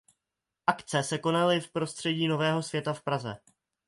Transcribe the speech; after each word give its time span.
Akce 0.67 1.03
se 1.03 1.17
konaly 1.17 1.59
v 1.61 1.71
prostředí 1.71 2.27
Nového 2.27 2.63
Světa 2.63 2.93
v 2.93 3.03
Praze. 3.03 3.37